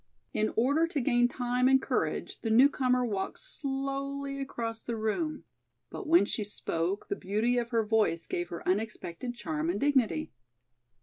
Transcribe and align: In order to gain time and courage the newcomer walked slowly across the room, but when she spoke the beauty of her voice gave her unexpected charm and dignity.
In 0.33 0.51
order 0.55 0.87
to 0.87 0.99
gain 0.99 1.27
time 1.27 1.67
and 1.67 1.79
courage 1.79 2.39
the 2.41 2.49
newcomer 2.49 3.05
walked 3.05 3.37
slowly 3.37 4.41
across 4.41 4.81
the 4.81 4.95
room, 4.97 5.43
but 5.91 6.07
when 6.07 6.25
she 6.25 6.43
spoke 6.43 7.07
the 7.07 7.15
beauty 7.15 7.59
of 7.59 7.69
her 7.69 7.85
voice 7.85 8.25
gave 8.25 8.49
her 8.49 8.67
unexpected 8.67 9.35
charm 9.35 9.69
and 9.69 9.79
dignity. 9.79 10.31